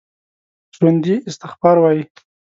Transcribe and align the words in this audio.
ژوندي 0.75 1.15
استغفار 1.29 1.75
کوي 1.83 2.01